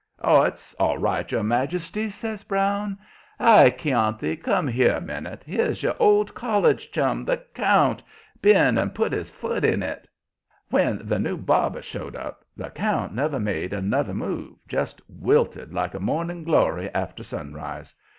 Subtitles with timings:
[0.23, 2.97] "Oh, that's all right, your majesty," says Brown.
[3.39, 5.43] "Hi, Chianti, come here a minute!
[5.45, 8.01] Here's your old college chum, the count,
[8.41, 10.07] been and put his foot in it."
[10.71, 15.93] When the new barber showed up the count never made another move, just wilted like
[15.93, 17.93] a morning glory after sunrise.